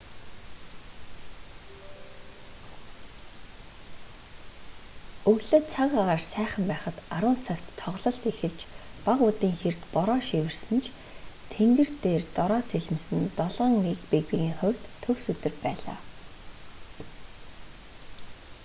өглөө 5.29 5.61
цаг 5.73 5.89
агаар 5.99 6.23
сайхан 6.33 6.63
байхад 6.71 6.97
10:00 7.17 7.37
цагт 7.45 7.67
тоглолт 7.83 8.23
эхэлж 8.31 8.59
бага 9.05 9.23
үдийн 9.29 9.55
хэрд 9.61 9.81
бороо 9.95 10.19
шивэрсэн 10.29 10.77
ч 10.83 10.85
тэнгэр 11.53 11.89
тэр 12.03 12.21
дороо 12.37 12.61
цэлмэсэн 12.71 13.17
нь 13.23 13.33
7-н 13.39 13.75
регбигийн 13.87 14.53
хувьд 14.59 14.83
төгс 15.03 15.25
өдөр 15.33 15.53
байлаа 15.63 15.97